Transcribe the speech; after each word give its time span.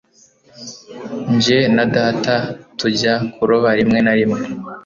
Jye 1.43 1.59
na 1.75 1.85
data 1.95 2.35
tujya 2.79 3.13
kuroba 3.35 3.69
rimwe 3.79 3.99
na 4.05 4.13
rimwe. 4.19 4.39